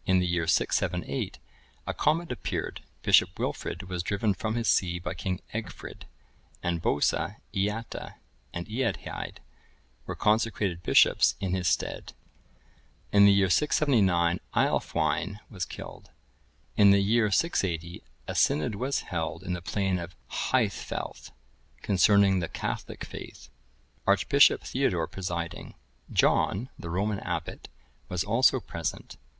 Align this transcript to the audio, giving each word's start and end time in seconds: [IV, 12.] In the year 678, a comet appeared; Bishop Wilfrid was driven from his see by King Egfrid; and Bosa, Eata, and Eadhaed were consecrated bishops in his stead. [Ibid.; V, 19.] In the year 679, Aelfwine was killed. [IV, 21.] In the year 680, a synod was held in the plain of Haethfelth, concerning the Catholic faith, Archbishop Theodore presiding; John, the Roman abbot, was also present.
[IV, 0.00 0.06
12.] 0.06 0.16
In 0.16 0.18
the 0.20 0.26
year 0.26 0.46
678, 0.48 1.38
a 1.86 1.94
comet 1.94 2.32
appeared; 2.32 2.82
Bishop 3.02 3.38
Wilfrid 3.38 3.84
was 3.84 4.02
driven 4.02 4.34
from 4.34 4.56
his 4.56 4.66
see 4.66 4.98
by 4.98 5.14
King 5.14 5.42
Egfrid; 5.52 6.06
and 6.60 6.82
Bosa, 6.82 7.36
Eata, 7.54 8.16
and 8.52 8.66
Eadhaed 8.66 9.36
were 10.06 10.16
consecrated 10.16 10.82
bishops 10.82 11.36
in 11.38 11.54
his 11.54 11.68
stead. 11.68 12.14
[Ibid.; 13.12 13.12
V, 13.12 13.20
19.] 13.20 13.22
In 13.22 13.26
the 13.26 13.32
year 13.32 13.48
679, 13.48 14.40
Aelfwine 14.56 15.38
was 15.48 15.64
killed. 15.64 16.10
[IV, 16.72 16.74
21.] 16.74 16.74
In 16.78 16.90
the 16.90 16.98
year 17.00 17.30
680, 17.30 18.02
a 18.26 18.34
synod 18.34 18.74
was 18.74 19.02
held 19.02 19.44
in 19.44 19.52
the 19.52 19.62
plain 19.62 20.00
of 20.00 20.16
Haethfelth, 20.48 21.30
concerning 21.80 22.40
the 22.40 22.48
Catholic 22.48 23.04
faith, 23.04 23.50
Archbishop 24.04 24.62
Theodore 24.64 25.06
presiding; 25.06 25.76
John, 26.12 26.70
the 26.76 26.90
Roman 26.90 27.20
abbot, 27.20 27.68
was 28.08 28.24
also 28.24 28.58
present. 28.58 29.16